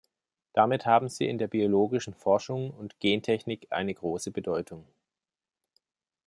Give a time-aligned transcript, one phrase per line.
[0.53, 4.87] Damit haben sie in der biologischen Forschung und Gentechnik eine große Bedeutung.